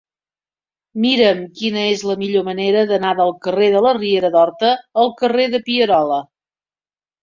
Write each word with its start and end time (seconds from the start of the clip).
Mira'm 1.03 1.43
quina 1.59 1.83
és 1.91 2.01
la 2.13 2.17
millor 2.23 2.47
manera 2.49 2.87
d'anar 2.95 3.13
del 3.21 3.37
carrer 3.47 3.71
de 3.79 3.85
la 3.89 3.95
Riera 4.03 4.35
d'Horta 4.41 4.77
al 5.07 5.17
carrer 5.25 5.51
de 5.57 5.67
Pierola. 5.73 6.23